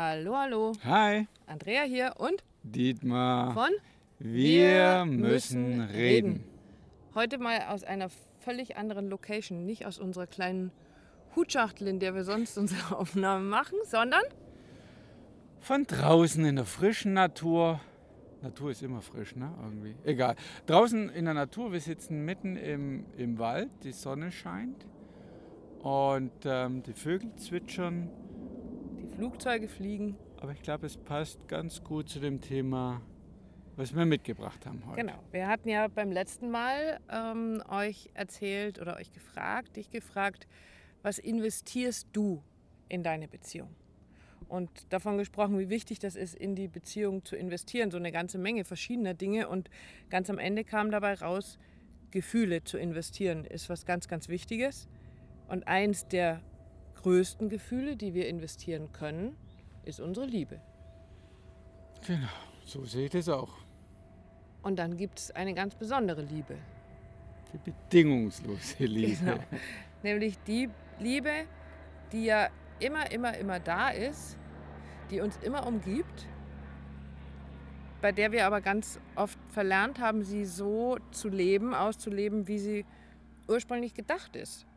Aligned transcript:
Hallo, 0.00 0.36
hallo. 0.36 0.72
Hi, 0.84 1.26
Andrea 1.48 1.82
hier 1.82 2.14
und 2.18 2.44
Dietmar. 2.62 3.52
von 3.52 3.70
Wir 4.20 5.04
müssen 5.04 5.80
reden. 5.80 6.44
Heute 7.16 7.38
mal 7.38 7.62
aus 7.62 7.82
einer 7.82 8.08
völlig 8.38 8.76
anderen 8.76 9.10
Location, 9.10 9.66
nicht 9.66 9.86
aus 9.86 9.98
unserer 9.98 10.28
kleinen 10.28 10.70
Hutschachtel, 11.34 11.88
in 11.88 11.98
der 11.98 12.14
wir 12.14 12.22
sonst 12.22 12.56
unsere 12.58 12.96
Aufnahmen 12.96 13.48
machen, 13.48 13.76
sondern 13.86 14.22
Von 15.58 15.82
draußen 15.84 16.44
in 16.44 16.54
der 16.54 16.64
frischen 16.64 17.14
Natur. 17.14 17.80
Natur 18.40 18.70
ist 18.70 18.84
immer 18.84 19.02
frisch, 19.02 19.34
ne? 19.34 19.52
Irgendwie. 19.60 19.96
Egal. 20.04 20.36
Draußen 20.66 21.08
in 21.08 21.24
der 21.24 21.34
Natur, 21.34 21.72
wir 21.72 21.80
sitzen 21.80 22.24
mitten 22.24 22.54
im, 22.54 23.04
im 23.16 23.40
Wald, 23.40 23.70
die 23.82 23.90
Sonne 23.90 24.30
scheint 24.30 24.86
und 25.80 26.30
ähm, 26.44 26.84
die 26.84 26.92
Vögel 26.92 27.34
zwitschern. 27.34 28.08
Flugzeuge 29.18 29.66
fliegen. 29.66 30.16
Aber 30.40 30.52
ich 30.52 30.62
glaube, 30.62 30.86
es 30.86 30.96
passt 30.96 31.48
ganz 31.48 31.82
gut 31.82 32.08
zu 32.08 32.20
dem 32.20 32.40
Thema, 32.40 33.02
was 33.74 33.92
wir 33.92 34.06
mitgebracht 34.06 34.64
haben 34.64 34.80
heute. 34.86 35.00
Genau. 35.00 35.18
Wir 35.32 35.48
hatten 35.48 35.68
ja 35.68 35.88
beim 35.88 36.12
letzten 36.12 36.52
Mal 36.52 37.00
ähm, 37.10 37.60
euch 37.68 38.10
erzählt 38.14 38.80
oder 38.80 38.94
euch 38.94 39.10
gefragt, 39.10 39.74
dich 39.74 39.90
gefragt, 39.90 40.46
was 41.02 41.18
investierst 41.18 42.06
du 42.12 42.44
in 42.88 43.02
deine 43.02 43.26
Beziehung? 43.26 43.74
Und 44.46 44.70
davon 44.92 45.18
gesprochen, 45.18 45.58
wie 45.58 45.68
wichtig 45.68 45.98
das 45.98 46.14
ist, 46.14 46.36
in 46.36 46.54
die 46.54 46.68
Beziehung 46.68 47.24
zu 47.24 47.34
investieren. 47.34 47.90
So 47.90 47.96
eine 47.96 48.12
ganze 48.12 48.38
Menge 48.38 48.64
verschiedener 48.64 49.14
Dinge. 49.14 49.48
Und 49.48 49.68
ganz 50.10 50.30
am 50.30 50.38
Ende 50.38 50.62
kam 50.62 50.92
dabei 50.92 51.14
raus, 51.14 51.58
Gefühle 52.12 52.62
zu 52.62 52.78
investieren 52.78 53.44
ist 53.44 53.68
was 53.68 53.84
ganz, 53.84 54.06
ganz 54.06 54.28
Wichtiges. 54.28 54.86
Und 55.48 55.66
eins 55.66 56.06
der 56.06 56.40
größten 57.02 57.48
Gefühle, 57.48 57.96
die 57.96 58.14
wir 58.14 58.28
investieren 58.28 58.92
können, 58.92 59.36
ist 59.84 60.00
unsere 60.00 60.26
Liebe. 60.26 60.60
Genau, 62.06 62.28
so 62.64 62.84
sehe 62.84 63.06
ich 63.06 63.10
das 63.10 63.28
auch. 63.28 63.52
Und 64.62 64.78
dann 64.78 64.96
gibt 64.96 65.18
es 65.18 65.30
eine 65.30 65.54
ganz 65.54 65.74
besondere 65.74 66.22
Liebe. 66.22 66.56
Die 67.52 67.58
bedingungslose 67.70 68.84
Liebe. 68.84 69.16
Genau. 69.16 69.38
Nämlich 70.02 70.38
die 70.46 70.68
Liebe, 70.98 71.46
die 72.12 72.26
ja 72.26 72.48
immer, 72.80 73.10
immer, 73.10 73.36
immer 73.36 73.60
da 73.60 73.90
ist, 73.90 74.36
die 75.10 75.20
uns 75.20 75.36
immer 75.38 75.66
umgibt, 75.66 76.26
bei 78.00 78.12
der 78.12 78.30
wir 78.30 78.46
aber 78.46 78.60
ganz 78.60 79.00
oft 79.16 79.38
verlernt 79.48 79.98
haben, 79.98 80.22
sie 80.22 80.44
so 80.44 80.98
zu 81.10 81.28
leben, 81.28 81.74
auszuleben, 81.74 82.46
wie 82.46 82.58
sie 82.58 82.86
ursprünglich 83.48 83.94
gedacht 83.94 84.36
ist. 84.36 84.67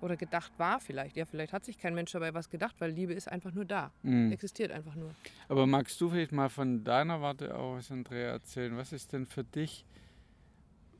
Oder 0.00 0.16
gedacht 0.16 0.52
war 0.56 0.80
vielleicht. 0.80 1.16
Ja, 1.16 1.24
vielleicht 1.24 1.52
hat 1.52 1.64
sich 1.64 1.78
kein 1.78 1.94
Mensch 1.94 2.12
dabei 2.12 2.32
was 2.32 2.48
gedacht, 2.48 2.76
weil 2.78 2.90
Liebe 2.90 3.12
ist 3.12 3.30
einfach 3.30 3.52
nur 3.52 3.64
da. 3.64 3.92
Mhm. 4.02 4.32
Existiert 4.32 4.72
einfach 4.72 4.94
nur. 4.94 5.14
Aber 5.48 5.66
magst 5.66 6.00
du 6.00 6.08
vielleicht 6.08 6.32
mal 6.32 6.48
von 6.48 6.84
deiner 6.84 7.20
Warte 7.20 7.54
aus, 7.54 7.90
Andrea, 7.90 8.30
erzählen? 8.30 8.76
Was 8.76 8.92
ist 8.92 9.12
denn 9.12 9.26
für 9.26 9.44
dich, 9.44 9.84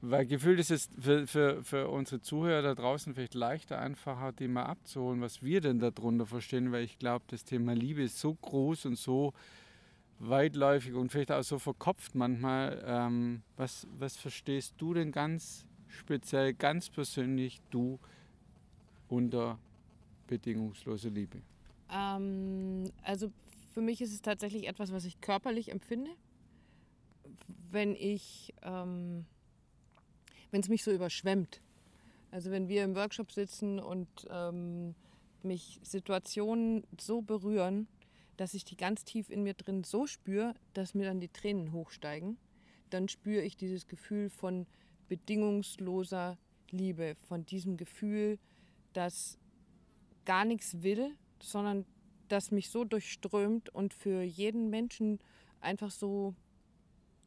weil 0.03 0.27
gefühlt 0.27 0.59
ist 0.59 0.71
es 0.71 0.89
für, 0.99 1.27
für, 1.27 1.63
für 1.63 1.89
unsere 1.89 2.23
Zuhörer 2.23 2.63
da 2.63 2.75
draußen 2.75 3.15
vielleicht 3.15 3.35
leichter, 3.35 3.79
einfacher, 3.79 4.33
die 4.33 4.49
mal 4.49 4.65
abzuholen, 4.65 5.21
was 5.21 5.43
wir 5.43 5.61
denn 5.61 5.79
darunter 5.79 6.27
verstehen, 6.27 6.73
weil 6.73 6.85
ich 6.85 6.99
glaube, 6.99 7.25
das 7.29 7.45
Thema 7.45 7.75
Liebe 7.75 8.03
ist 8.03 8.19
so 8.19 8.35
groß 8.35 8.87
und 8.87 8.97
so 8.97 9.35
weitläufig 10.19 10.95
und 10.95 11.11
vielleicht 11.11 11.33
auch 11.33 11.43
so 11.43 11.59
verkopft 11.59 12.15
manchmal. 12.15 12.83
Ähm, 12.87 13.43
was, 13.57 13.87
was 13.99 14.17
verstehst 14.17 14.75
du 14.79 14.95
denn 14.95 15.13
ganz 15.13 15.67
speziell, 15.89 16.55
ganz 16.55 16.89
persönlich, 16.89 17.61
du 17.71 17.99
unter 19.11 19.59
bedingungsloser 20.27 21.11
Liebe? 21.11 21.43
Ähm, 21.93 22.91
also 23.03 23.31
für 23.75 23.83
mich 23.83 24.01
ist 24.01 24.13
es 24.13 24.23
tatsächlich 24.23 24.67
etwas, 24.67 24.93
was 24.93 25.05
ich 25.05 25.21
körperlich 25.21 25.71
empfinde. 25.71 26.11
Wenn 27.71 27.95
ich, 27.95 28.55
ähm, 28.63 29.27
wenn 30.51 30.61
es 30.61 30.69
mich 30.69 30.83
so 30.83 30.93
überschwemmt. 30.93 31.61
Also 32.31 32.51
wenn 32.51 32.69
wir 32.69 32.85
im 32.85 32.95
Workshop 32.95 33.33
sitzen 33.33 33.81
und 33.81 34.09
ähm, 34.31 34.95
mich 35.43 35.81
Situationen 35.83 36.85
so 36.99 37.23
berühren, 37.23 37.89
dass 38.37 38.55
ich 38.55 38.65
die 38.65 38.77
ganz 38.77 39.05
tief 39.05 39.29
in 39.31 39.43
mir 39.43 39.55
drin 39.55 39.85
so 39.85 40.07
spüre, 40.07 40.55
dass 40.73 40.95
mir 40.95 41.05
dann 41.05 41.21
die 41.21 41.29
Tränen 41.29 41.73
hochsteigen, 41.73 42.39
dann 42.89 43.09
spüre 43.09 43.43
ich 43.43 43.57
dieses 43.57 43.87
Gefühl 43.87 44.31
von 44.31 44.67
bedingungsloser 45.09 46.39
Liebe, 46.71 47.17
von 47.29 47.45
diesem 47.45 47.77
Gefühl, 47.77 48.39
das 48.93 49.39
gar 50.25 50.45
nichts 50.45 50.83
will, 50.83 51.15
sondern 51.41 51.85
das 52.29 52.51
mich 52.51 52.71
so 52.71 52.85
durchströmt 52.85 53.69
und 53.71 53.95
für 53.95 54.23
jeden 54.23 54.71
Menschen 54.71 55.19
einfach 55.61 55.91
so, 55.91 56.35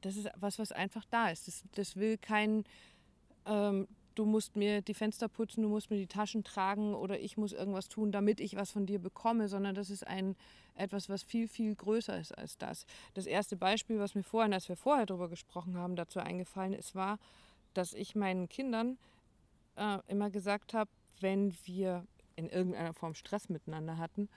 das 0.01 0.15
ist 0.15 0.29
was, 0.35 0.59
was 0.59 0.71
einfach 0.71 1.05
da 1.09 1.29
ist. 1.29 1.47
Das, 1.47 1.63
das 1.75 1.95
will 1.95 2.17
kein, 2.17 2.63
ähm, 3.45 3.87
du 4.15 4.25
musst 4.25 4.55
mir 4.55 4.81
die 4.81 4.93
Fenster 4.93 5.27
putzen, 5.27 5.63
du 5.63 5.69
musst 5.69 5.89
mir 5.89 5.97
die 5.97 6.07
Taschen 6.07 6.43
tragen 6.43 6.93
oder 6.93 7.19
ich 7.19 7.37
muss 7.37 7.51
irgendwas 7.51 7.89
tun, 7.89 8.11
damit 8.11 8.39
ich 8.39 8.55
was 8.55 8.71
von 8.71 8.85
dir 8.85 8.99
bekomme, 8.99 9.47
sondern 9.49 9.75
das 9.75 9.89
ist 9.89 10.05
ein, 10.07 10.35
etwas, 10.75 11.09
was 11.09 11.23
viel, 11.23 11.47
viel 11.47 11.75
größer 11.75 12.19
ist 12.19 12.37
als 12.37 12.57
das. 12.57 12.85
Das 13.13 13.25
erste 13.25 13.55
Beispiel, 13.57 13.99
was 13.99 14.15
mir 14.15 14.23
vorhin, 14.23 14.53
als 14.53 14.69
wir 14.69 14.75
vorher 14.75 15.05
darüber 15.05 15.29
gesprochen 15.29 15.77
haben, 15.77 15.95
dazu 15.95 16.19
eingefallen 16.19 16.73
ist, 16.73 16.95
war, 16.95 17.19
dass 17.73 17.93
ich 17.93 18.15
meinen 18.15 18.49
Kindern 18.49 18.97
äh, 19.75 19.99
immer 20.07 20.29
gesagt 20.29 20.73
habe, 20.73 20.89
wenn 21.23 21.55
wir 21.65 22.05
in 22.35 22.49
irgendeiner 22.49 22.93
Form 22.93 23.15
Stress 23.15 23.49
miteinander 23.49 23.97
hatten, 23.97 24.29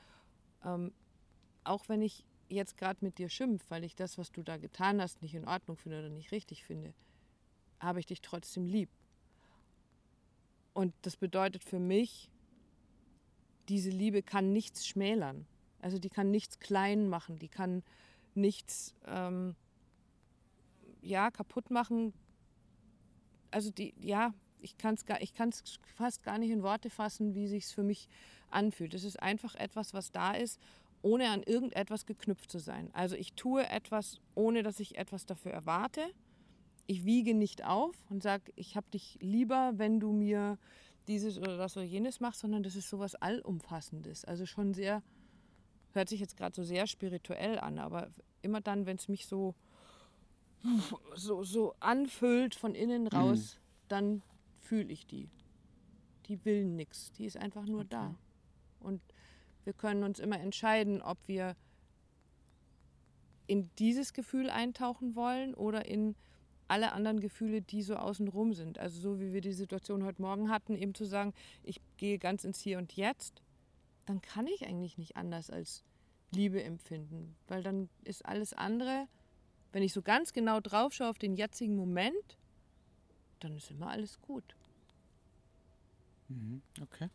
ähm, 0.64 0.92
auch 1.64 1.88
wenn 1.88 2.00
ich 2.00 2.24
jetzt 2.48 2.78
gerade 2.78 3.04
mit 3.04 3.18
dir 3.18 3.28
schimpf, 3.28 3.64
weil 3.68 3.84
ich 3.84 3.94
das, 3.94 4.16
was 4.16 4.32
du 4.32 4.42
da 4.42 4.56
getan 4.56 5.02
hast, 5.02 5.20
nicht 5.20 5.34
in 5.34 5.46
Ordnung 5.46 5.76
finde 5.76 5.98
oder 5.98 6.08
nicht 6.08 6.32
richtig 6.32 6.64
finde, 6.64 6.94
habe 7.80 8.00
ich 8.00 8.06
dich 8.06 8.22
trotzdem 8.22 8.66
lieb. 8.66 8.88
Und 10.72 10.94
das 11.02 11.16
bedeutet 11.16 11.64
für 11.64 11.78
mich, 11.78 12.30
diese 13.68 13.90
Liebe 13.90 14.22
kann 14.22 14.52
nichts 14.52 14.86
schmälern. 14.86 15.46
Also 15.80 15.98
die 15.98 16.08
kann 16.08 16.30
nichts 16.30 16.58
klein 16.58 17.08
machen, 17.08 17.38
die 17.38 17.48
kann 17.48 17.82
nichts 18.34 18.94
ähm, 19.06 19.56
ja, 21.02 21.30
kaputt 21.30 21.70
machen. 21.70 22.12
Also 23.50 23.70
die, 23.70 23.94
ja, 23.98 24.34
ich 24.60 24.78
kann 24.78 24.94
es 24.94 25.04
ich 25.20 25.34
kann's 25.34 25.78
fast 25.94 26.22
gar 26.22 26.38
nicht 26.38 26.50
in 26.50 26.62
Worte 26.62 26.90
fassen, 26.90 27.34
wie 27.34 27.46
sich 27.46 27.66
für 27.66 27.82
mich 27.82 28.08
anfühlt. 28.50 28.94
Es 28.94 29.04
ist 29.04 29.22
einfach 29.22 29.54
etwas, 29.54 29.94
was 29.94 30.12
da 30.12 30.32
ist, 30.32 30.60
ohne 31.02 31.30
an 31.30 31.42
irgendetwas 31.42 32.06
geknüpft 32.06 32.50
zu 32.50 32.58
sein. 32.58 32.90
Also 32.92 33.16
ich 33.16 33.34
tue 33.34 33.68
etwas, 33.68 34.20
ohne 34.34 34.62
dass 34.62 34.80
ich 34.80 34.98
etwas 34.98 35.26
dafür 35.26 35.52
erwarte. 35.52 36.02
Ich 36.86 37.04
wiege 37.04 37.34
nicht 37.34 37.64
auf 37.64 37.94
und 38.10 38.22
sage, 38.22 38.52
ich 38.56 38.76
habe 38.76 38.88
dich 38.90 39.18
lieber, 39.20 39.72
wenn 39.76 40.00
du 40.00 40.12
mir 40.12 40.58
dieses 41.08 41.38
oder 41.38 41.56
das 41.56 41.76
oder 41.76 41.86
jenes 41.86 42.20
machst, 42.20 42.40
sondern 42.40 42.62
das 42.62 42.76
ist 42.76 42.88
sowas 42.88 43.14
Allumfassendes. 43.14 44.24
Also 44.24 44.46
schon 44.46 44.74
sehr, 44.74 45.02
hört 45.92 46.08
sich 46.08 46.20
jetzt 46.20 46.36
gerade 46.36 46.54
so 46.54 46.62
sehr 46.62 46.86
spirituell 46.86 47.58
an, 47.58 47.78
aber 47.78 48.10
immer 48.42 48.60
dann, 48.60 48.86
wenn 48.86 48.96
es 48.96 49.08
mich 49.08 49.26
so, 49.26 49.54
so, 51.14 51.44
so 51.44 51.74
anfüllt 51.80 52.54
von 52.54 52.74
innen 52.74 53.06
raus, 53.06 53.58
dann 53.88 54.22
fühle 54.66 54.92
ich 54.92 55.06
die. 55.06 55.28
Die 56.26 56.44
will 56.44 56.64
nichts, 56.64 57.12
die 57.12 57.24
ist 57.24 57.36
einfach 57.36 57.66
nur 57.66 57.84
da. 57.84 58.14
Und 58.80 59.00
wir 59.64 59.72
können 59.72 60.02
uns 60.02 60.18
immer 60.18 60.40
entscheiden, 60.40 61.02
ob 61.02 61.18
wir 61.26 61.56
in 63.46 63.70
dieses 63.78 64.12
Gefühl 64.12 64.50
eintauchen 64.50 65.14
wollen 65.14 65.54
oder 65.54 65.86
in 65.86 66.16
alle 66.68 66.92
anderen 66.92 67.20
Gefühle, 67.20 67.62
die 67.62 67.82
so 67.82 67.94
außenrum 67.96 68.52
sind. 68.52 68.78
Also 68.78 69.00
so 69.00 69.20
wie 69.20 69.32
wir 69.32 69.40
die 69.40 69.52
Situation 69.52 70.04
heute 70.04 70.20
Morgen 70.20 70.50
hatten, 70.50 70.74
eben 70.74 70.94
zu 70.94 71.04
sagen, 71.04 71.32
ich 71.62 71.80
gehe 71.96 72.18
ganz 72.18 72.44
ins 72.44 72.60
Hier 72.60 72.78
und 72.78 72.96
Jetzt, 72.96 73.42
dann 74.04 74.20
kann 74.20 74.46
ich 74.48 74.66
eigentlich 74.66 74.98
nicht 74.98 75.16
anders 75.16 75.50
als 75.50 75.84
Liebe 76.32 76.62
empfinden. 76.62 77.36
Weil 77.46 77.62
dann 77.62 77.88
ist 78.02 78.26
alles 78.26 78.52
andere, 78.52 79.06
wenn 79.72 79.82
ich 79.82 79.92
so 79.92 80.02
ganz 80.02 80.32
genau 80.32 80.60
drauf 80.60 80.92
schaue 80.92 81.10
auf 81.10 81.18
den 81.18 81.34
jetzigen 81.34 81.76
Moment, 81.76 82.36
dann 83.46 83.56
ist 83.56 83.70
immer 83.70 83.90
alles 83.90 84.20
gut. 84.20 84.56
Mhm, 86.28 86.62
okay. 86.82 87.08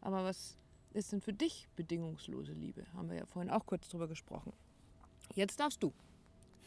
Aber 0.00 0.24
was 0.24 0.56
ist 0.92 1.12
denn 1.12 1.20
für 1.20 1.32
dich 1.32 1.68
bedingungslose 1.76 2.52
Liebe? 2.52 2.86
Haben 2.94 3.10
wir 3.10 3.16
ja 3.16 3.26
vorhin 3.26 3.50
auch 3.50 3.66
kurz 3.66 3.88
drüber 3.88 4.06
gesprochen. 4.06 4.52
Jetzt 5.34 5.58
darfst 5.60 5.82
du. 5.82 5.92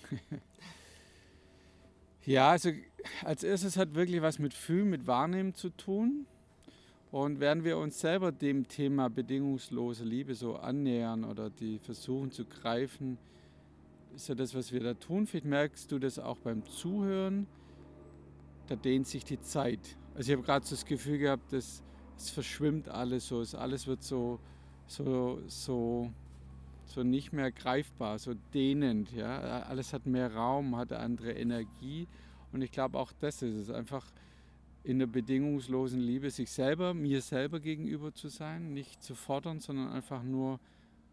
Ja, 2.25 2.51
also 2.51 2.69
als 3.23 3.43
erstes 3.43 3.77
hat 3.77 3.95
wirklich 3.95 4.21
was 4.21 4.37
mit 4.37 4.53
Fühlen, 4.53 4.89
mit 4.89 5.07
Wahrnehmen 5.07 5.55
zu 5.55 5.69
tun. 5.69 6.27
Und 7.11 7.39
werden 7.39 7.63
wir 7.63 7.77
uns 7.77 7.99
selber 7.99 8.31
dem 8.31 8.67
Thema 8.67 9.09
bedingungslose 9.09 10.03
Liebe 10.03 10.35
so 10.35 10.57
annähern 10.57 11.23
oder 11.23 11.49
die 11.49 11.79
versuchen 11.79 12.29
zu 12.29 12.45
greifen, 12.45 13.17
ist 14.15 14.29
ja 14.29 14.35
das, 14.35 14.53
was 14.53 14.71
wir 14.71 14.81
da 14.81 14.93
tun. 14.93 15.25
Vielleicht 15.25 15.45
merkst 15.45 15.91
du 15.91 15.97
das 15.97 16.19
auch 16.19 16.37
beim 16.37 16.63
Zuhören. 16.67 17.47
Da 18.69 18.75
dehnt 18.75 19.07
sich 19.07 19.23
die 19.25 19.41
Zeit. 19.41 19.79
Also 20.13 20.31
ich 20.31 20.37
habe 20.37 20.45
gerade 20.45 20.63
so 20.63 20.75
das 20.75 20.85
Gefühl 20.85 21.17
gehabt, 21.17 21.51
dass 21.51 21.81
es 22.15 22.29
verschwimmt 22.29 22.87
alles 22.87 23.27
so, 23.27 23.41
es 23.41 23.55
alles 23.55 23.87
wird 23.87 24.03
so, 24.03 24.39
so, 24.85 25.41
so, 25.47 26.11
so 26.85 27.01
nicht 27.01 27.33
mehr 27.33 27.51
greifbar, 27.51 28.19
so 28.19 28.35
dehnend. 28.53 29.11
Ja? 29.11 29.63
Alles 29.63 29.91
hat 29.91 30.05
mehr 30.05 30.35
Raum, 30.35 30.75
hat 30.75 30.93
andere 30.93 31.31
Energie. 31.31 32.07
Und 32.51 32.61
ich 32.61 32.71
glaube, 32.71 32.99
auch 32.99 33.11
das 33.19 33.41
ist 33.41 33.55
es. 33.55 33.69
Einfach 33.71 34.05
in 34.83 34.99
der 34.99 35.07
bedingungslosen 35.07 35.99
Liebe, 35.99 36.29
sich 36.29 36.51
selber, 36.51 36.93
mir 36.93 37.21
selber 37.21 37.59
gegenüber 37.59 38.13
zu 38.13 38.27
sein, 38.27 38.71
nicht 38.71 39.01
zu 39.01 39.15
fordern, 39.15 39.59
sondern 39.59 39.89
einfach 39.89 40.21
nur 40.21 40.59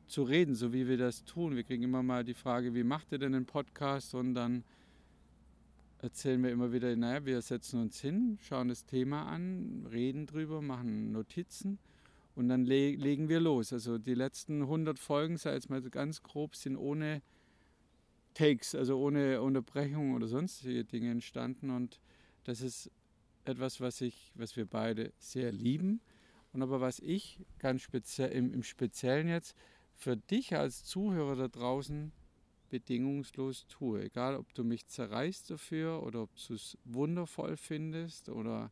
zu 0.07 0.25
reden, 0.25 0.55
so 0.55 0.75
wie 0.75 0.87
wir 0.87 0.99
das 0.99 1.25
tun. 1.25 1.57
Wir 1.57 1.65
kriegen 1.65 1.85
immer 1.85 2.03
mal 2.03 2.23
die 2.23 2.35
Frage, 2.35 2.75
wie 2.75 2.85
macht 2.85 3.13
ihr 3.13 3.19
denn 3.19 3.35
einen 3.35 3.47
Podcast? 3.47 4.15
Und 4.15 4.35
dann 4.35 4.63
erzählen 6.01 6.43
wir 6.43 6.51
immer 6.51 6.73
wieder, 6.73 6.95
naja, 6.97 7.25
wir 7.25 7.41
setzen 7.43 7.81
uns 7.81 8.01
hin, 8.01 8.39
schauen 8.41 8.69
das 8.69 8.85
Thema 8.85 9.27
an, 9.27 9.87
reden 9.91 10.27
drüber, 10.27 10.63
machen 10.63 11.13
Notizen 11.13 11.79
und 12.35 12.49
dann 12.49 12.65
le 12.65 12.95
legen 12.95 13.29
wir 13.29 13.41
los. 13.41 13.73
Also 13.73 13.99
die 13.99 14.15
letzten 14.15 14.63
100 14.63 14.99
Folgen, 14.99 15.37
sei 15.39 15.55
jetzt 15.55 15.71
mal 15.71 15.81
ganz 15.83 16.23
grob, 16.23 16.55
sind 16.55 16.77
ohne 16.77 17.23
Takes, 18.35 18.75
also 18.75 18.99
ohne 18.99 19.41
Unterbrechung 19.41 20.15
oder 20.15 20.27
sonstige 20.27 20.85
Dinge 20.85 21.11
entstanden. 21.11 21.71
Und 21.71 21.99
das 22.45 22.61
ist 22.61 22.91
etwas, 23.47 23.81
was, 23.81 24.03
ich, 24.03 24.33
was 24.35 24.57
wir 24.57 24.67
beide 24.67 25.13
sehr 25.19 25.51
lieben. 25.51 26.01
Und 26.53 26.63
aber 26.63 26.81
was 26.81 27.01
ich 27.01 27.41
ganz 27.59 27.81
speziell, 27.83 28.33
im, 28.33 28.53
im 28.53 28.63
Speziellen 28.63 29.29
jetzt 29.29 29.57
für 29.95 30.17
dich 30.17 30.55
als 30.55 30.85
Zuhörer 30.85 31.37
da 31.37 31.49
draußen 31.49 32.13
bedingungslos 32.69 33.67
tue. 33.69 34.05
Egal, 34.05 34.37
ob 34.37 34.53
du 34.55 34.65
mich 34.65 34.87
zerreißt 34.87 35.51
dafür 35.51 36.03
oder 36.03 36.23
ob 36.23 36.31
du 36.47 36.55
es 36.55 36.77
wundervoll 36.85 37.57
findest 37.57 38.29
oder 38.29 38.71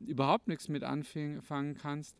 überhaupt 0.00 0.48
nichts 0.48 0.68
mit 0.68 0.84
anfangen 0.84 1.76
kannst 1.76 2.16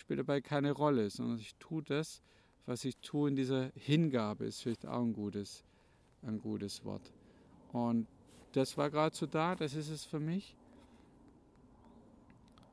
spielt 0.00 0.20
dabei 0.20 0.40
keine 0.40 0.72
Rolle, 0.72 1.10
sondern 1.10 1.38
ich 1.38 1.54
tue 1.56 1.82
das, 1.82 2.22
was 2.66 2.84
ich 2.84 2.96
tue 2.98 3.28
in 3.28 3.36
dieser 3.36 3.70
Hingabe, 3.74 4.46
ist 4.46 4.62
vielleicht 4.62 4.86
auch 4.86 5.02
ein 5.02 5.12
gutes, 5.12 5.64
ein 6.22 6.40
gutes 6.40 6.84
Wort. 6.84 7.12
Und 7.72 8.06
das 8.52 8.76
war 8.76 8.90
gerade 8.90 9.14
so 9.14 9.26
da, 9.26 9.54
das 9.54 9.74
ist 9.74 9.90
es 9.90 10.04
für 10.04 10.20
mich. 10.20 10.56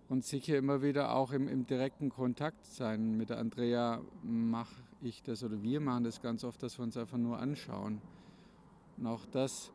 Und 0.09 0.23
sicher 0.23 0.57
immer 0.57 0.81
wieder 0.81 1.13
auch 1.13 1.31
im, 1.31 1.47
im 1.47 1.65
direkten 1.65 2.09
Kontakt 2.09 2.65
sein. 2.65 3.17
Mit 3.17 3.29
der 3.29 3.39
Andrea 3.39 4.01
mache 4.23 4.75
ich 5.01 5.21
das 5.21 5.43
oder 5.43 5.61
wir 5.61 5.81
machen 5.81 6.05
das 6.05 6.21
ganz 6.21 6.43
oft, 6.43 6.63
dass 6.63 6.79
wir 6.79 6.83
uns 6.83 6.95
einfach 6.95 7.17
nur 7.17 7.39
anschauen. 7.39 8.01
Und 8.97 9.07
auch 9.07 9.25
das 9.25 9.71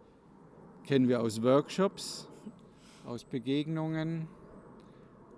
kennen 0.84 1.08
wir 1.08 1.20
aus 1.20 1.42
Workshops, 1.42 2.28
aus 3.04 3.24
Begegnungen. 3.24 4.26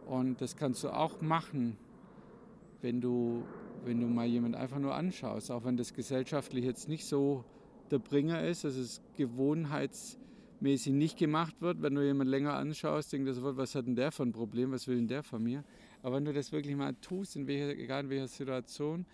Und 0.07 0.41
das 0.41 0.57
kannst 0.57 0.85
du 0.85 0.91
auch 0.91 1.21
machen 1.21 1.77
wenn 2.85 3.01
du, 3.01 3.43
wenn 3.87 3.99
du 3.99 4.07
mal 4.07 4.27
jemand 4.27 4.57
einfach 4.57 4.79
nur 4.79 4.95
anschaust, 4.95 5.51
auch 5.51 5.65
wenn 5.65 5.79
das 5.79 5.95
gesellschaftlich 5.95 6.67
jetzt 6.67 6.87
nicht 6.87 7.07
so 7.07 7.43
der 7.91 7.99
Bringer 7.99 8.45
ist, 8.45 8.65
dass 8.65 8.77
es 8.77 9.01
gewohnheitsmäßig 10.65 10.93
nicht 10.93 11.19
gemacht 11.19 11.61
wird, 11.61 11.83
wenn 11.83 11.95
du 11.95 12.05
jemand 12.05 12.31
länger 12.31 12.55
anschaust, 12.55 13.13
denkst 13.13 13.29
du 13.29 13.35
sofort, 13.35 13.57
was 13.57 13.75
hat 13.75 13.87
denn 13.87 13.95
der 13.95 14.11
für 14.11 14.23
ein 14.23 14.33
Problem, 14.33 14.73
was 14.73 14.89
will 14.89 14.97
denn 14.97 15.09
der 15.09 15.23
von 15.23 15.43
mir? 15.43 15.63
Aber 16.03 16.17
wenn 16.17 16.25
du 16.25 16.33
das 16.33 16.53
wirklich 16.53 16.75
mal 16.77 16.95
tust, 17.01 17.37
in 17.37 17.47
welcher, 17.47 17.79
egal 17.79 18.05
in 18.05 18.11
welcher 18.11 18.29
Situation, 18.29 19.07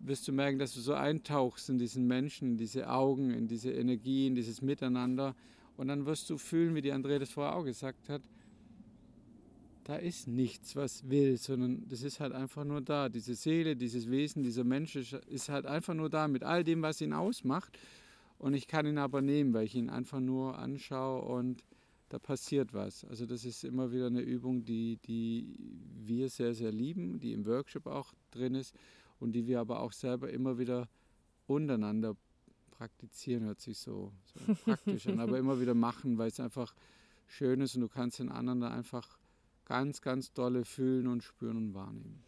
wirst 0.00 0.26
du 0.26 0.32
merken, 0.32 0.58
dass 0.58 0.74
du 0.74 0.80
so 0.80 0.94
eintauchst 0.94 1.68
in 1.68 1.78
diesen 1.78 2.06
Menschen, 2.06 2.52
in 2.52 2.56
diese 2.56 2.90
Augen, 2.90 3.30
in 3.30 3.46
diese 3.46 3.70
Energie, 3.70 4.26
in 4.26 4.34
dieses 4.34 4.60
Miteinander. 4.60 5.34
Und 5.76 5.88
dann 5.88 6.06
wirst 6.06 6.28
du 6.28 6.38
fühlen, 6.38 6.74
wie 6.74 6.82
die 6.82 6.92
Andrea 6.92 7.18
das 7.18 7.30
vorher 7.30 7.54
auch 7.54 7.64
gesagt 7.64 8.08
hat, 8.08 8.22
da 9.84 9.96
ist 9.96 10.28
nichts, 10.28 10.76
was 10.76 11.08
will, 11.10 11.36
sondern 11.38 11.88
das 11.88 12.02
ist 12.02 12.20
halt 12.20 12.32
einfach 12.32 12.64
nur 12.64 12.80
da. 12.80 13.08
Diese 13.08 13.34
Seele, 13.34 13.74
dieses 13.74 14.08
Wesen, 14.08 14.44
dieser 14.44 14.62
Mensch 14.62 14.94
ist 14.94 15.48
halt 15.48 15.66
einfach 15.66 15.94
nur 15.94 16.08
da 16.08 16.28
mit 16.28 16.44
all 16.44 16.62
dem, 16.62 16.82
was 16.82 17.00
ihn 17.00 17.12
ausmacht. 17.12 17.76
Und 18.42 18.54
ich 18.54 18.66
kann 18.66 18.86
ihn 18.86 18.98
aber 18.98 19.22
nehmen, 19.22 19.54
weil 19.54 19.66
ich 19.66 19.76
ihn 19.76 19.88
einfach 19.88 20.18
nur 20.18 20.58
anschaue 20.58 21.22
und 21.22 21.64
da 22.08 22.18
passiert 22.18 22.74
was. 22.74 23.04
Also 23.04 23.24
das 23.24 23.44
ist 23.44 23.62
immer 23.62 23.92
wieder 23.92 24.08
eine 24.08 24.20
Übung, 24.20 24.64
die, 24.64 24.96
die 24.96 25.54
wir 25.94 26.28
sehr, 26.28 26.52
sehr 26.52 26.72
lieben, 26.72 27.20
die 27.20 27.34
im 27.34 27.46
Workshop 27.46 27.86
auch 27.86 28.12
drin 28.32 28.56
ist 28.56 28.74
und 29.20 29.30
die 29.30 29.46
wir 29.46 29.60
aber 29.60 29.78
auch 29.78 29.92
selber 29.92 30.28
immer 30.28 30.58
wieder 30.58 30.88
untereinander 31.46 32.16
praktizieren, 32.72 33.44
hört 33.44 33.60
sich 33.60 33.78
so, 33.78 34.12
so 34.24 34.54
praktisch 34.64 35.06
an, 35.06 35.20
aber 35.20 35.38
immer 35.38 35.60
wieder 35.60 35.74
machen, 35.74 36.18
weil 36.18 36.26
es 36.26 36.40
einfach 36.40 36.74
schön 37.28 37.60
ist 37.60 37.76
und 37.76 37.82
du 37.82 37.88
kannst 37.88 38.18
den 38.18 38.28
anderen 38.28 38.60
da 38.60 38.72
einfach 38.72 39.20
ganz, 39.66 40.02
ganz 40.02 40.32
dolle 40.32 40.64
fühlen 40.64 41.06
und 41.06 41.22
spüren 41.22 41.56
und 41.56 41.74
wahrnehmen. 41.74 42.24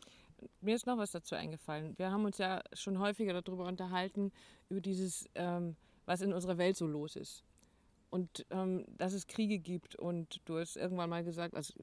Mir 0.61 0.77
ist 0.77 0.87
noch 0.87 0.97
was 0.97 1.11
dazu 1.11 1.35
eingefallen. 1.35 1.99
Wir 1.99 2.13
haben 2.13 2.25
uns 2.25 2.39
ja 2.39 2.63
schon 2.73 3.01
häufiger 3.01 3.43
darüber 3.43 3.67
unterhalten, 3.67 4.31
über 4.69 4.81
dieses, 4.81 5.29
ähm, 5.35 5.75
was 6.07 6.21
in 6.21 6.33
unserer 6.33 6.59
Welt 6.59 6.77
so 6.77 6.87
los 6.87 7.17
ist. 7.17 7.45
Und 8.11 8.47
ähm, 8.51 8.85
dass 8.97 9.13
es 9.13 9.27
Kriege 9.27 9.59
gibt. 9.59 9.97
Und 9.97 10.41
du 10.45 10.59
hast 10.59 10.77
irgendwann 10.77 11.11
mal 11.11 11.25
gesagt, 11.25 11.55
also 11.55 11.75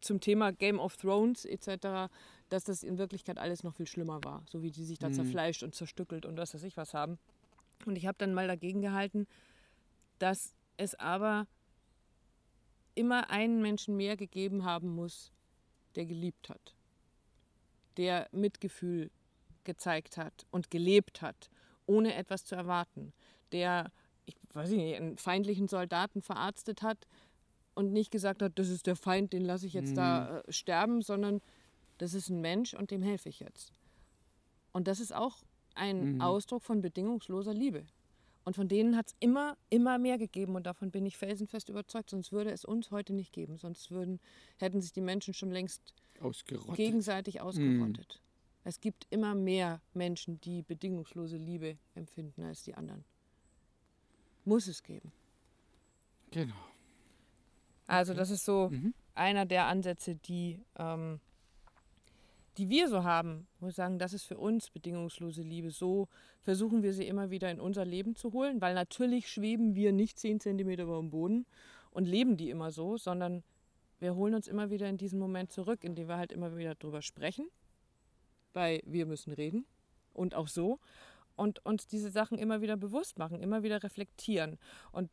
zum 0.00 0.20
Thema 0.20 0.52
Game 0.52 0.78
of 0.78 0.96
Thrones 0.96 1.46
etc., 1.46 2.12
dass 2.50 2.64
das 2.64 2.82
in 2.82 2.98
Wirklichkeit 2.98 3.38
alles 3.38 3.62
noch 3.62 3.74
viel 3.74 3.86
schlimmer 3.86 4.22
war. 4.22 4.44
So 4.50 4.62
wie 4.62 4.70
die 4.70 4.84
sich 4.84 4.98
da 4.98 5.08
mhm. 5.08 5.14
zerfleischt 5.14 5.62
und 5.62 5.74
zerstückelt 5.74 6.26
und 6.26 6.36
was 6.36 6.52
weiß 6.52 6.62
ich 6.64 6.76
was 6.76 6.92
haben. 6.92 7.18
Und 7.86 7.96
ich 7.96 8.06
habe 8.06 8.18
dann 8.18 8.34
mal 8.34 8.48
dagegen 8.48 8.82
gehalten, 8.82 9.26
dass 10.18 10.54
es 10.76 10.94
aber 10.94 11.46
immer 12.94 13.30
einen 13.30 13.62
Menschen 13.62 13.96
mehr 13.96 14.16
gegeben 14.16 14.64
haben 14.64 14.94
muss, 14.94 15.32
der 15.94 16.04
geliebt 16.04 16.48
hat, 16.48 16.74
der 17.96 18.28
Mitgefühl 18.32 19.10
gezeigt 19.64 20.16
hat 20.16 20.46
und 20.50 20.70
gelebt 20.70 21.22
hat, 21.22 21.50
ohne 21.86 22.14
etwas 22.14 22.44
zu 22.44 22.54
erwarten, 22.54 23.12
der, 23.52 23.90
ich 24.26 24.36
weiß 24.52 24.70
nicht, 24.70 24.96
einen 24.96 25.16
feindlichen 25.16 25.68
Soldaten 25.68 26.22
verarztet 26.22 26.82
hat 26.82 27.06
und 27.74 27.92
nicht 27.92 28.10
gesagt 28.10 28.42
hat, 28.42 28.58
das 28.58 28.68
ist 28.68 28.86
der 28.86 28.96
Feind, 28.96 29.32
den 29.32 29.44
lasse 29.44 29.66
ich 29.66 29.72
jetzt 29.72 29.90
mhm. 29.90 29.96
da 29.96 30.38
äh, 30.38 30.52
sterben, 30.52 31.02
sondern 31.02 31.40
das 31.98 32.14
ist 32.14 32.28
ein 32.28 32.40
Mensch 32.40 32.74
und 32.74 32.90
dem 32.90 33.02
helfe 33.02 33.28
ich 33.28 33.40
jetzt. 33.40 33.72
Und 34.72 34.88
das 34.88 35.00
ist 35.00 35.14
auch 35.14 35.38
ein 35.74 36.14
mhm. 36.14 36.20
Ausdruck 36.20 36.62
von 36.62 36.80
bedingungsloser 36.80 37.54
Liebe. 37.54 37.86
Und 38.44 38.54
von 38.54 38.66
denen 38.66 38.96
hat 38.96 39.08
es 39.08 39.16
immer, 39.20 39.56
immer 39.68 39.98
mehr 39.98 40.16
gegeben 40.16 40.56
und 40.56 40.64
davon 40.64 40.90
bin 40.90 41.04
ich 41.04 41.18
felsenfest 41.18 41.68
überzeugt, 41.68 42.10
sonst 42.10 42.32
würde 42.32 42.50
es 42.50 42.64
uns 42.64 42.90
heute 42.90 43.12
nicht 43.12 43.32
geben. 43.32 43.58
Sonst 43.58 43.90
würden, 43.90 44.20
hätten 44.56 44.80
sich 44.80 44.92
die 44.92 45.02
Menschen 45.02 45.34
schon 45.34 45.50
längst 45.50 45.92
ausgerottet. 46.20 46.76
gegenseitig 46.76 47.40
ausgerottet. 47.42 48.20
Mm. 48.20 48.68
Es 48.68 48.80
gibt 48.80 49.06
immer 49.10 49.34
mehr 49.34 49.82
Menschen, 49.92 50.40
die 50.40 50.62
bedingungslose 50.62 51.36
Liebe 51.36 51.76
empfinden 51.94 52.42
als 52.42 52.62
die 52.62 52.74
anderen. 52.74 53.04
Muss 54.48 54.66
es 54.66 54.82
geben. 54.82 55.12
Genau. 56.30 56.54
Also 57.86 58.14
das 58.14 58.30
ist 58.30 58.44
so 58.44 58.68
mhm. 58.70 58.94
einer 59.14 59.46
der 59.46 59.66
Ansätze, 59.66 60.14
die 60.14 60.60
ähm, 60.78 61.20
die 62.58 62.68
wir 62.68 62.88
so 62.88 63.04
haben, 63.04 63.46
wo 63.60 63.66
wir 63.66 63.72
sagen, 63.72 63.98
das 64.00 64.12
ist 64.12 64.24
für 64.24 64.36
uns 64.36 64.70
bedingungslose 64.70 65.42
Liebe. 65.42 65.70
So 65.70 66.08
versuchen 66.42 66.82
wir 66.82 66.92
sie 66.92 67.06
immer 67.06 67.30
wieder 67.30 67.50
in 67.50 67.60
unser 67.60 67.84
Leben 67.84 68.16
zu 68.16 68.32
holen, 68.32 68.60
weil 68.60 68.74
natürlich 68.74 69.30
schweben 69.30 69.76
wir 69.76 69.92
nicht 69.92 70.18
zehn 70.18 70.40
Zentimeter 70.40 70.82
über 70.82 70.98
dem 70.98 71.10
Boden 71.10 71.46
und 71.92 72.06
leben 72.06 72.36
die 72.36 72.50
immer 72.50 72.72
so, 72.72 72.96
sondern 72.96 73.44
wir 74.00 74.16
holen 74.16 74.34
uns 74.34 74.48
immer 74.48 74.70
wieder 74.70 74.88
in 74.88 74.96
diesen 74.96 75.20
Moment 75.20 75.52
zurück, 75.52 75.84
in 75.84 75.94
dem 75.94 76.08
wir 76.08 76.16
halt 76.16 76.32
immer 76.32 76.56
wieder 76.56 76.74
drüber 76.74 77.00
sprechen, 77.00 77.48
weil 78.54 78.80
wir 78.84 79.06
müssen 79.06 79.32
reden 79.32 79.64
und 80.12 80.34
auch 80.34 80.48
so 80.48 80.80
und 81.38 81.64
uns 81.64 81.86
diese 81.86 82.10
Sachen 82.10 82.36
immer 82.36 82.60
wieder 82.60 82.76
bewusst 82.76 83.18
machen, 83.18 83.40
immer 83.40 83.62
wieder 83.62 83.82
reflektieren. 83.82 84.58
Und 84.90 85.10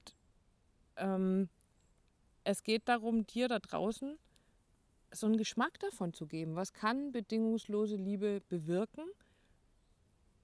ähm, 0.98 1.50
es 2.44 2.64
geht 2.64 2.88
darum, 2.88 3.28
dir 3.28 3.48
da 3.48 3.60
draußen 3.60 4.18
so 5.12 5.28
einen 5.28 5.38
Geschmack 5.38 5.80
davon 5.80 6.14
zu 6.14 6.26
geben. 6.26 6.56
Was 6.56 6.74
kann 6.74 7.12
bedingungslose 7.12 7.96
Liebe 7.96 8.42
bewirken? 8.50 9.06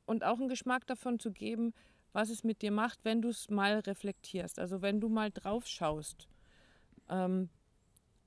Und 0.05 0.23
auch 0.23 0.39
einen 0.39 0.49
Geschmack 0.49 0.85
davon 0.87 1.19
zu 1.19 1.31
geben, 1.31 1.73
was 2.13 2.29
es 2.29 2.43
mit 2.43 2.61
dir 2.61 2.71
macht, 2.71 2.99
wenn 3.03 3.21
du 3.21 3.29
es 3.29 3.49
mal 3.49 3.79
reflektierst. 3.79 4.59
Also 4.59 4.81
wenn 4.81 4.99
du 4.99 5.09
mal 5.09 5.31
drauf 5.31 5.65
schaust, 5.65 6.27
ähm, 7.09 7.49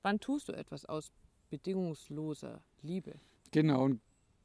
wann 0.03 0.19
tust 0.19 0.49
du 0.49 0.53
etwas 0.53 0.87
aus 0.87 1.13
bedingungsloser 1.51 2.63
Liebe? 2.83 3.15
Genau, 3.53 3.85
und 3.85 4.01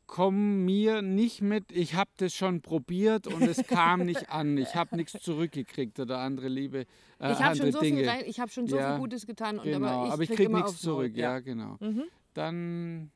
komm 0.09 0.65
mir 0.65 1.03
nicht 1.03 1.41
mit, 1.41 1.71
ich 1.71 1.93
habe 1.93 2.09
das 2.17 2.33
schon 2.33 2.61
probiert 2.61 3.27
und 3.27 3.43
es 3.43 3.65
kam 3.67 4.05
nicht 4.05 4.29
an. 4.31 4.57
Ich 4.57 4.73
habe 4.73 4.95
nichts 4.95 5.13
zurückgekriegt 5.21 5.99
oder 5.99 6.17
andere 6.17 6.47
Liebe. 6.47 6.87
Äh, 7.19 7.33
ich 7.33 7.39
habe 7.39 7.55
schon, 7.55 7.71
so 7.71 7.79
viel, 7.79 8.07
hab 8.07 8.51
schon 8.51 8.67
so 8.67 8.77
ja, 8.77 8.91
viel 8.91 8.99
Gutes 8.99 9.27
getan, 9.27 9.59
und 9.59 9.65
genau, 9.65 9.87
aber 9.87 10.07
ich, 10.07 10.13
aber 10.13 10.23
ich 10.23 10.29
kriege 10.31 10.51
nichts 10.51 10.81
zurück. 10.81 11.15
Ja, 11.15 11.33
ja 11.33 11.39
genau. 11.41 11.77
Mhm. 11.79 12.05
Dann, 12.33 13.11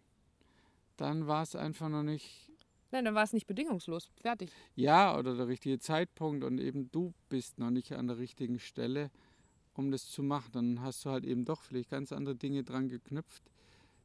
dann 0.95 1.25
war 1.25 1.41
es 1.41 1.55
einfach 1.55 1.89
noch 1.89 2.03
nicht. 2.03 2.51
Nein, 2.91 3.05
dann 3.05 3.15
war 3.15 3.23
es 3.23 3.33
nicht 3.33 3.47
bedingungslos. 3.47 4.11
Fertig. 4.21 4.51
Ja, 4.75 5.17
oder 5.17 5.35
der 5.35 5.47
richtige 5.47 5.79
Zeitpunkt 5.79 6.43
und 6.43 6.59
eben 6.59 6.91
du 6.91 7.11
bist 7.27 7.57
noch 7.57 7.71
nicht 7.71 7.93
an 7.93 8.05
der 8.05 8.19
richtigen 8.19 8.59
Stelle, 8.59 9.09
um 9.73 9.89
das 9.89 10.07
zu 10.07 10.21
machen. 10.21 10.51
Dann 10.51 10.81
hast 10.81 11.05
du 11.05 11.09
halt 11.09 11.25
eben 11.25 11.43
doch 11.43 11.63
vielleicht 11.63 11.89
ganz 11.89 12.11
andere 12.11 12.35
Dinge 12.35 12.63
dran 12.63 12.87
geknüpft 12.87 13.41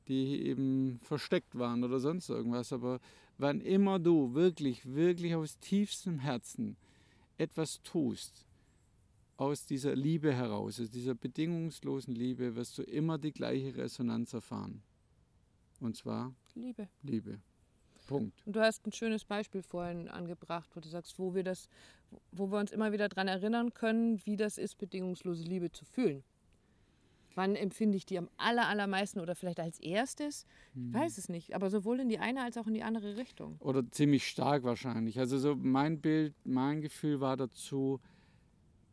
die 0.09 0.47
eben 0.47 0.99
versteckt 1.03 1.59
waren 1.59 1.85
oder 1.85 2.01
sonst 2.01 2.29
irgendwas. 2.29 2.73
Aber 2.73 3.01
wann 3.37 3.61
immer 3.61 3.99
du 3.99 4.35
wirklich, 4.35 4.95
wirklich 4.95 5.35
aus 5.35 5.59
tiefstem 5.59 6.19
Herzen 6.19 6.77
etwas 7.37 7.83
tust, 7.83 8.47
aus 9.37 9.65
dieser 9.65 9.95
Liebe 9.95 10.35
heraus, 10.35 10.81
aus 10.81 10.91
dieser 10.91 11.15
bedingungslosen 11.15 12.15
Liebe, 12.15 12.57
wirst 12.57 12.77
du 12.79 12.83
immer 12.83 13.19
die 13.19 13.33
gleiche 13.33 13.77
Resonanz 13.77 14.33
erfahren. 14.33 14.83
Und 15.81 15.97
zwar 15.97 16.35
Liebe. 16.55 16.89
Liebe. 17.03 17.39
Punkt. 18.09 18.43
Und 18.47 18.57
du 18.57 18.61
hast 18.61 18.87
ein 18.87 18.93
schönes 18.93 19.25
Beispiel 19.25 19.63
vorhin 19.63 20.09
angebracht, 20.09 20.69
wo 20.75 20.81
du 20.81 20.89
sagst, 20.89 21.19
wo 21.19 21.35
wir 21.35 21.45
das, 21.45 21.69
wo 22.33 22.51
wir 22.51 22.59
uns 22.59 22.73
immer 22.73 22.91
wieder 22.91 23.09
daran 23.09 23.29
erinnern 23.29 23.75
können, 23.75 24.25
wie 24.25 24.37
das 24.37 24.59
ist, 24.59 24.79
bedingungslose 24.79 25.45
Liebe 25.45 25.71
zu 25.71 25.85
fühlen. 25.85 26.25
Wann 27.35 27.55
empfinde 27.55 27.97
ich 27.97 28.07
die 28.07 28.19
am 28.19 28.29
aller, 28.37 28.67
allermeisten 28.69 29.21
oder 29.21 29.35
vielleicht 29.35 29.61
als 29.61 29.79
erstes? 29.79 30.47
Ich 30.75 30.95
weiß 30.95 31.19
es 31.19 31.29
nicht, 31.29 31.55
aber 31.55 31.71
sowohl 31.71 32.01
in 32.01 32.09
die 32.09 32.19
eine 32.19 32.43
als 32.43 32.57
auch 32.57 32.67
in 32.67 32.75
die 32.75 32.83
andere 32.83 33.17
Richtung. 33.17 33.57
Oder 33.61 33.89
ziemlich 33.91 34.27
stark 34.27 34.65
wahrscheinlich. 34.65 35.19
Also 35.19 35.39
so 35.39 35.55
mein 35.55 36.01
Bild, 36.01 36.35
mein 36.45 36.81
Gefühl 36.81 37.21
war 37.21 37.37
dazu, 37.37 38.01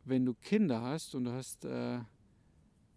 wenn 0.04 0.24
du 0.24 0.34
Kinder 0.34 0.80
hast 0.82 1.14
und 1.14 1.24
du 1.24 1.32
hast 1.32 1.64
äh, 1.64 1.98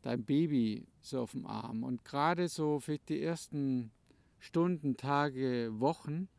dein 0.02 0.24
Baby 0.24 0.86
so 1.02 1.22
auf 1.22 1.32
dem 1.32 1.46
Arm 1.46 1.84
und 1.84 2.06
gerade 2.06 2.48
so 2.48 2.80
für 2.80 2.98
die 2.98 3.22
ersten 3.22 3.92
Stunden, 4.38 4.96
Tage, 4.96 5.72
Wochen, 5.74 6.30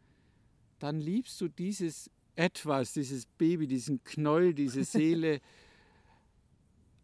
dann 0.79 1.01
liebst 1.01 1.41
du 1.41 1.49
dieses 1.49 2.11
etwas, 2.37 2.95
dieses 2.95 3.27
Baby, 3.27 3.67
diesen 3.67 4.03
Knoll, 4.05 4.55
diese 4.55 4.85
Seele 4.85 5.41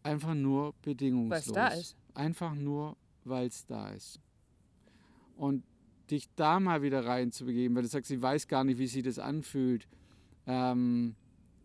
einfach 0.07 0.33
nur 0.33 0.73
bedingungslos. 0.81 1.55
Weil 1.55 1.67
es 1.67 1.73
da 1.73 1.79
ist. 1.79 1.95
Einfach 2.13 2.55
nur, 2.55 2.97
weil 3.23 3.47
es 3.47 3.65
da 3.65 3.89
ist. 3.89 4.19
Und 5.35 5.63
dich 6.09 6.29
da 6.35 6.59
mal 6.59 6.81
wieder 6.81 7.05
reinzubegeben, 7.05 7.75
weil 7.75 7.83
du 7.83 7.89
sagst, 7.89 8.09
ich 8.11 8.21
weiß 8.21 8.47
gar 8.47 8.63
nicht, 8.63 8.79
wie 8.79 8.87
sich 8.87 9.03
das 9.03 9.19
anfühlt. 9.19 9.87
Ähm, 10.45 11.15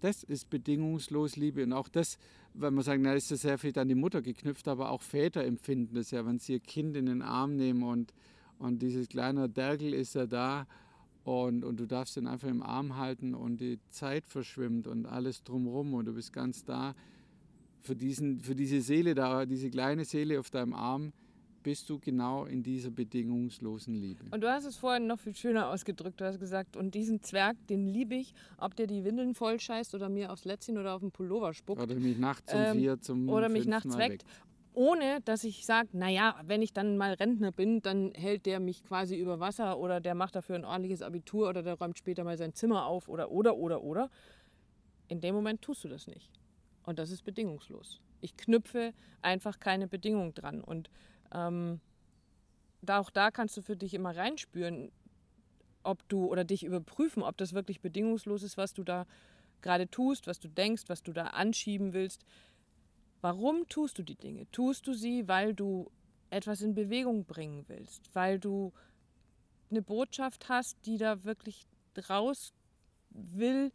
das 0.00 0.24
ist 0.24 0.50
bedingungslos 0.50 1.36
Liebe. 1.36 1.62
Und 1.62 1.72
auch 1.72 1.88
das, 1.88 2.18
wenn 2.54 2.74
man 2.74 2.84
sagt, 2.84 3.00
na, 3.00 3.14
ist 3.14 3.30
das 3.30 3.42
sehr 3.42 3.58
viel 3.58 3.76
an 3.78 3.88
die 3.88 3.94
Mutter 3.94 4.20
geknüpft, 4.20 4.66
aber 4.68 4.90
auch 4.90 5.00
Väter 5.00 5.44
empfinden 5.44 5.94
das 5.94 6.10
ja, 6.10 6.26
wenn 6.26 6.38
sie 6.38 6.54
ihr 6.54 6.60
Kind 6.60 6.96
in 6.96 7.06
den 7.06 7.22
Arm 7.22 7.56
nehmen 7.56 7.84
und, 7.84 8.12
und 8.58 8.82
dieses 8.82 9.08
kleine 9.08 9.48
Dergel 9.48 9.94
ist 9.94 10.14
ja 10.14 10.26
da 10.26 10.66
und, 11.24 11.64
und 11.64 11.78
du 11.78 11.86
darfst 11.86 12.16
ihn 12.16 12.26
einfach 12.26 12.48
im 12.48 12.62
Arm 12.62 12.96
halten 12.96 13.34
und 13.34 13.60
die 13.60 13.78
Zeit 13.90 14.26
verschwimmt 14.26 14.88
und 14.88 15.06
alles 15.06 15.44
drumrum 15.44 15.94
und 15.94 16.06
du 16.06 16.14
bist 16.14 16.32
ganz 16.32 16.64
da. 16.64 16.94
Für, 17.82 17.96
diesen, 17.96 18.40
für 18.40 18.54
diese 18.54 18.80
Seele 18.80 19.14
da, 19.14 19.44
diese 19.44 19.68
kleine 19.68 20.04
Seele 20.04 20.38
auf 20.38 20.50
deinem 20.50 20.72
Arm, 20.72 21.12
bist 21.62 21.88
du 21.88 21.98
genau 21.98 22.44
in 22.44 22.62
dieser 22.62 22.90
bedingungslosen 22.90 23.94
Liebe. 23.94 24.24
Und 24.30 24.40
du 24.40 24.50
hast 24.50 24.64
es 24.64 24.76
vorhin 24.76 25.06
noch 25.06 25.18
viel 25.18 25.34
schöner 25.34 25.68
ausgedrückt. 25.68 26.20
Du 26.20 26.24
hast 26.24 26.38
gesagt, 26.38 26.76
und 26.76 26.94
diesen 26.94 27.22
Zwerg, 27.22 27.56
den 27.68 27.86
liebe 27.86 28.14
ich, 28.14 28.34
ob 28.58 28.74
der 28.76 28.86
die 28.86 29.04
Windeln 29.04 29.34
voll 29.34 29.60
scheißt 29.60 29.94
oder 29.94 30.08
mir 30.08 30.32
aufs 30.32 30.44
Lätzchen 30.44 30.78
oder 30.78 30.94
auf 30.94 31.00
den 31.00 31.12
Pullover 31.12 31.54
spuckt. 31.54 31.80
Oder 31.80 31.94
mich 31.94 32.18
nachts 32.18 32.52
um 32.52 32.60
Ähm, 32.60 32.78
vier 32.78 33.00
zum 33.00 33.28
oder 33.28 33.48
mich 33.48 33.66
nachts 33.66 33.96
weckt. 33.96 34.24
Ohne 34.74 35.20
dass 35.24 35.44
ich 35.44 35.66
sage, 35.66 35.88
naja, 35.92 36.40
wenn 36.46 36.62
ich 36.62 36.72
dann 36.72 36.96
mal 36.96 37.12
Rentner 37.12 37.52
bin, 37.52 37.82
dann 37.82 38.12
hält 38.14 38.46
der 38.46 38.58
mich 38.58 38.82
quasi 38.82 39.16
über 39.16 39.38
Wasser 39.38 39.78
oder 39.78 40.00
der 40.00 40.14
macht 40.14 40.34
dafür 40.34 40.56
ein 40.56 40.64
ordentliches 40.64 41.02
Abitur 41.02 41.48
oder 41.50 41.62
der 41.62 41.74
räumt 41.74 41.98
später 41.98 42.24
mal 42.24 42.38
sein 42.38 42.54
Zimmer 42.54 42.86
auf 42.86 43.08
oder, 43.08 43.30
oder, 43.30 43.56
oder, 43.56 43.82
oder. 43.82 44.10
In 45.08 45.20
dem 45.20 45.34
Moment 45.34 45.60
tust 45.60 45.84
du 45.84 45.88
das 45.88 46.06
nicht. 46.06 46.30
Und 46.84 46.98
das 46.98 47.10
ist 47.10 47.24
bedingungslos. 47.24 48.00
Ich 48.20 48.36
knüpfe 48.36 48.92
einfach 49.20 49.58
keine 49.60 49.88
Bedingung 49.88 50.34
dran. 50.34 50.60
Und 50.60 50.90
ähm, 51.32 51.80
da 52.80 52.98
auch 52.98 53.10
da 53.10 53.30
kannst 53.30 53.56
du 53.56 53.62
für 53.62 53.76
dich 53.76 53.94
immer 53.94 54.16
reinspüren, 54.16 54.90
ob 55.84 56.08
du 56.08 56.26
oder 56.26 56.44
dich 56.44 56.64
überprüfen, 56.64 57.22
ob 57.22 57.36
das 57.36 57.52
wirklich 57.52 57.80
bedingungslos 57.80 58.42
ist, 58.42 58.56
was 58.56 58.74
du 58.74 58.84
da 58.84 59.06
gerade 59.62 59.88
tust, 59.88 60.26
was 60.26 60.40
du 60.40 60.48
denkst, 60.48 60.84
was 60.88 61.02
du 61.02 61.12
da 61.12 61.28
anschieben 61.28 61.92
willst. 61.92 62.24
Warum 63.20 63.68
tust 63.68 63.98
du 63.98 64.02
die 64.02 64.16
Dinge? 64.16 64.50
Tust 64.50 64.86
du 64.86 64.94
sie, 64.94 65.28
weil 65.28 65.54
du 65.54 65.90
etwas 66.30 66.62
in 66.62 66.74
Bewegung 66.74 67.24
bringen 67.24 67.64
willst, 67.68 68.10
weil 68.14 68.40
du 68.40 68.72
eine 69.70 69.82
Botschaft 69.82 70.48
hast, 70.48 70.84
die 70.86 70.98
da 70.98 71.24
wirklich 71.24 71.66
raus 72.08 72.52
will, 73.10 73.70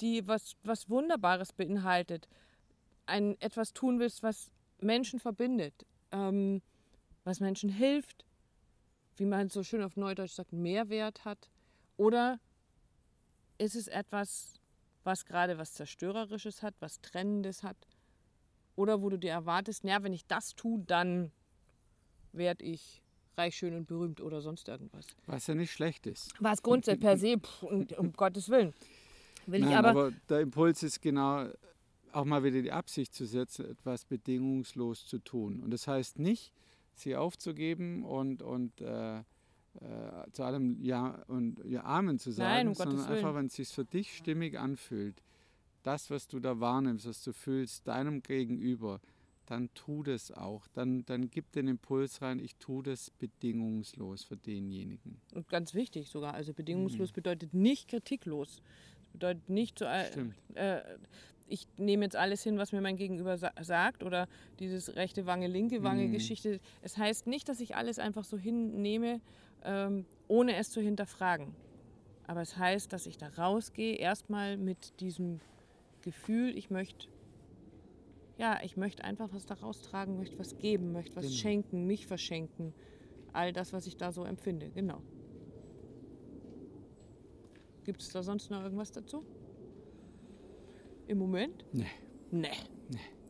die 0.00 0.26
was, 0.26 0.56
was 0.62 0.88
Wunderbares 0.88 1.52
beinhaltet, 1.52 2.28
ein, 3.06 3.40
etwas 3.40 3.72
tun 3.72 3.98
willst, 3.98 4.22
was 4.22 4.50
Menschen 4.80 5.20
verbindet, 5.20 5.86
ähm, 6.12 6.62
was 7.24 7.40
Menschen 7.40 7.70
hilft, 7.70 8.24
wie 9.16 9.24
man 9.24 9.48
so 9.48 9.62
schön 9.62 9.82
auf 9.82 9.96
Neudeutsch 9.96 10.32
sagt, 10.32 10.52
Mehrwert 10.52 11.24
hat? 11.24 11.50
Oder 11.96 12.38
ist 13.58 13.74
es 13.74 13.88
etwas, 13.88 14.54
was 15.04 15.26
gerade 15.26 15.58
was 15.58 15.74
Zerstörerisches 15.74 16.62
hat, 16.62 16.74
was 16.80 17.00
Trennendes 17.00 17.62
hat? 17.62 17.76
Oder 18.76 19.02
wo 19.02 19.08
du 19.10 19.18
dir 19.18 19.32
erwartest, 19.32 19.82
naja, 19.82 20.02
wenn 20.04 20.12
ich 20.12 20.26
das 20.26 20.54
tue, 20.54 20.80
dann 20.86 21.32
werde 22.32 22.64
ich 22.64 23.02
reich, 23.36 23.56
schön 23.56 23.74
und 23.74 23.86
berühmt 23.86 24.20
oder 24.20 24.40
sonst 24.40 24.68
irgendwas. 24.68 25.06
Was 25.26 25.46
ja 25.46 25.54
nicht 25.54 25.72
schlecht 25.72 26.06
ist. 26.06 26.32
Was 26.40 26.62
grundsätzlich 26.62 27.00
per 27.00 27.16
se, 27.16 27.38
pff, 27.38 27.62
um 27.62 28.12
Gottes 28.12 28.48
Willen. 28.48 28.74
Will 29.50 29.60
Nein, 29.60 29.70
ich 29.70 29.76
aber, 29.76 30.12
der 30.28 30.40
Impuls 30.40 30.82
ist 30.82 31.00
genau, 31.00 31.46
auch 32.12 32.24
mal 32.24 32.44
wieder 32.44 32.60
die 32.60 32.72
Absicht 32.72 33.14
zu 33.14 33.24
setzen, 33.24 33.64
etwas 33.70 34.04
bedingungslos 34.04 35.06
zu 35.06 35.18
tun. 35.18 35.60
Und 35.60 35.70
das 35.70 35.88
heißt 35.88 36.18
nicht, 36.18 36.52
sie 36.94 37.16
aufzugeben 37.16 38.04
und, 38.04 38.42
und 38.42 38.80
äh, 38.80 39.18
äh, 39.18 39.22
zu 40.32 40.42
allem 40.42 40.82
Ja 40.82 41.22
und 41.28 41.64
Ja 41.64 41.84
Amen 41.84 42.18
zu 42.18 42.30
sagen, 42.30 42.50
Nein, 42.50 42.68
um 42.68 42.74
sondern 42.74 43.06
einfach, 43.06 43.34
wenn 43.34 43.46
es 43.46 43.54
sich 43.54 43.68
für 43.68 43.84
dich 43.84 44.16
stimmig 44.16 44.58
anfühlt, 44.58 45.22
das, 45.82 46.10
was 46.10 46.26
du 46.26 46.40
da 46.40 46.60
wahrnimmst, 46.60 47.06
was 47.06 47.22
du 47.22 47.32
fühlst, 47.32 47.86
deinem 47.86 48.22
Gegenüber, 48.22 49.00
dann 49.46 49.72
tu 49.72 50.02
das 50.02 50.30
auch. 50.30 50.66
Dann, 50.74 51.06
dann 51.06 51.30
gib 51.30 51.52
den 51.52 51.68
Impuls 51.68 52.20
rein, 52.20 52.38
ich 52.38 52.56
tue 52.56 52.82
das 52.82 53.10
bedingungslos 53.10 54.24
für 54.24 54.36
denjenigen. 54.36 55.20
und 55.34 55.48
ganz 55.48 55.72
wichtig 55.72 56.10
sogar, 56.10 56.34
also 56.34 56.52
bedingungslos 56.52 57.12
bedeutet 57.12 57.54
nicht 57.54 57.88
kritiklos. 57.88 58.62
Das 59.18 59.30
bedeutet 59.34 59.48
nicht 59.48 59.78
so, 59.78 59.84
äh, 60.54 60.82
ich 61.46 61.66
nehme 61.78 62.04
jetzt 62.04 62.16
alles 62.16 62.42
hin, 62.42 62.58
was 62.58 62.72
mir 62.72 62.80
mein 62.80 62.96
Gegenüber 62.96 63.38
sa 63.38 63.52
sagt 63.60 64.02
oder 64.02 64.26
dieses 64.58 64.94
rechte 64.96 65.26
Wange, 65.26 65.46
linke 65.48 65.82
Wange 65.82 66.08
Mhm. 66.08 66.12
Geschichte. 66.12 66.60
Es 66.82 66.96
heißt 66.98 67.26
nicht, 67.26 67.48
dass 67.48 67.60
ich 67.60 67.74
alles 67.76 67.98
einfach 67.98 68.24
so 68.24 68.36
hinnehme, 68.38 69.20
ähm, 69.62 70.06
ohne 70.28 70.56
es 70.56 70.70
zu 70.70 70.80
hinterfragen. 70.80 71.56
Aber 72.24 72.42
es 72.42 72.56
heißt, 72.56 72.92
dass 72.92 73.06
ich 73.06 73.16
da 73.18 73.28
rausgehe, 73.28 73.96
erstmal 73.96 74.58
mit 74.58 75.00
diesem 75.00 75.40
Gefühl, 76.02 76.56
ich 76.56 76.70
möchte, 76.70 77.06
ja, 78.36 78.60
ich 78.62 78.76
möchte 78.76 79.04
einfach 79.04 79.32
was 79.32 79.46
da 79.46 79.54
raustragen, 79.54 80.16
möchte 80.16 80.38
was 80.38 80.56
geben, 80.58 80.92
möchte 80.92 81.16
was 81.16 81.26
Genau. 81.26 81.36
schenken, 81.40 81.86
mich 81.86 82.06
verschenken. 82.06 82.74
All 83.32 83.52
das, 83.52 83.72
was 83.72 83.86
ich 83.86 83.96
da 83.96 84.12
so 84.12 84.24
empfinde, 84.24 84.70
genau. 84.72 85.04
Gibt 87.88 88.02
es 88.02 88.10
da 88.10 88.22
sonst 88.22 88.50
noch 88.50 88.62
irgendwas 88.62 88.92
dazu? 88.92 89.24
Im 91.06 91.16
Moment? 91.16 91.64
Nee. 91.72 91.86
Nee. 92.30 92.50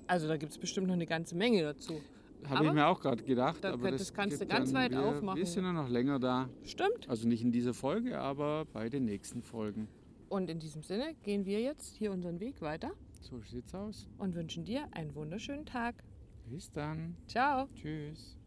Also 0.08 0.26
da 0.26 0.36
gibt 0.36 0.50
es 0.50 0.58
bestimmt 0.58 0.88
noch 0.88 0.94
eine 0.94 1.06
ganze 1.06 1.36
Menge 1.36 1.62
dazu. 1.62 2.00
Habe 2.48 2.66
ich 2.66 2.72
mir 2.72 2.88
auch 2.88 3.00
gerade 3.00 3.22
gedacht. 3.22 3.62
da 3.62 3.72
aber 3.72 3.92
das 3.92 4.00
das 4.00 4.12
kannst 4.12 4.40
du 4.40 4.46
ganz 4.46 4.74
weit 4.74 4.90
wir, 4.90 5.04
aufmachen. 5.04 5.38
Wir 5.38 5.46
sind 5.46 5.62
ja 5.62 5.72
noch 5.72 5.88
länger 5.88 6.18
da. 6.18 6.48
Stimmt. 6.64 7.08
Also 7.08 7.28
nicht 7.28 7.42
in 7.42 7.52
dieser 7.52 7.72
Folge, 7.72 8.18
aber 8.18 8.64
bei 8.72 8.88
den 8.88 9.04
nächsten 9.04 9.44
Folgen. 9.44 9.86
Und 10.28 10.50
in 10.50 10.58
diesem 10.58 10.82
Sinne 10.82 11.14
gehen 11.22 11.46
wir 11.46 11.60
jetzt 11.60 11.94
hier 11.94 12.10
unseren 12.10 12.40
Weg 12.40 12.60
weiter 12.60 12.90
So 13.20 13.40
sieht's 13.42 13.72
aus. 13.76 14.08
und 14.18 14.34
wünschen 14.34 14.64
dir 14.64 14.88
einen 14.90 15.14
wunderschönen 15.14 15.66
Tag. 15.66 16.02
Bis 16.46 16.72
dann. 16.72 17.14
Ciao. 17.28 17.68
Tschüss. 17.76 18.37